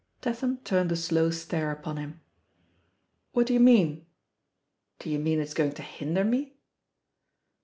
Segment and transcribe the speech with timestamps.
[0.19, 2.21] Tatham turned a slow stare upon him.
[3.33, 4.07] What do you mean?
[4.97, 6.53] Do you mean it's going to hinder tne?"